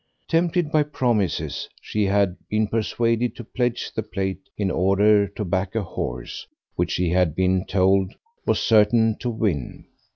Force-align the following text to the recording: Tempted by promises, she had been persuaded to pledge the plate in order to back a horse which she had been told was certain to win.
Tempted 0.27 0.71
by 0.71 0.81
promises, 0.81 1.69
she 1.79 2.05
had 2.05 2.35
been 2.49 2.67
persuaded 2.67 3.35
to 3.35 3.43
pledge 3.43 3.91
the 3.93 4.01
plate 4.01 4.49
in 4.57 4.71
order 4.71 5.27
to 5.27 5.45
back 5.45 5.75
a 5.75 5.83
horse 5.83 6.47
which 6.73 6.89
she 6.93 7.09
had 7.11 7.35
been 7.35 7.65
told 7.67 8.15
was 8.47 8.59
certain 8.59 9.15
to 9.19 9.29
win. 9.29 9.85